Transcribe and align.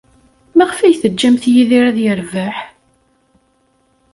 Maɣef 0.57 0.79
ay 0.81 0.95
teǧǧamt 1.01 1.43
Yidir 1.53 1.85
ad 1.89 1.97
yerbeḥ? 2.01 2.57